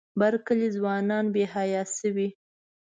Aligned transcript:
بر 0.19 0.33
کلي 0.47 0.69
ځوانان 0.77 1.25
بې 1.33 1.43
حیا 1.53 1.83
شوي. 1.97 2.29